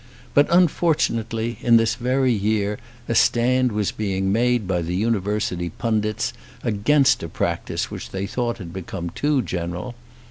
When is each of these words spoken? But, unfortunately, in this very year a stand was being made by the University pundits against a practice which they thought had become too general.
But, 0.33 0.47
unfortunately, 0.49 1.59
in 1.61 1.77
this 1.77 1.93
very 1.93 2.33
year 2.33 2.79
a 3.07 3.13
stand 3.13 3.71
was 3.71 3.91
being 3.91 4.31
made 4.31 4.67
by 4.67 4.81
the 4.81 4.95
University 4.95 5.69
pundits 5.69 6.33
against 6.63 7.21
a 7.21 7.29
practice 7.29 7.91
which 7.91 8.09
they 8.09 8.25
thought 8.25 8.57
had 8.57 8.73
become 8.73 9.11
too 9.11 9.43
general. 9.43 9.93